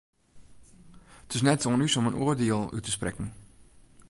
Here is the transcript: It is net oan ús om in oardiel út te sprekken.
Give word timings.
It 1.27 1.33
is 1.35 1.45
net 1.45 1.65
oan 1.69 1.83
ús 1.85 1.97
om 1.99 2.09
in 2.09 2.19
oardiel 2.23 2.69
út 2.77 2.83
te 2.85 2.91
sprekken. 2.97 3.27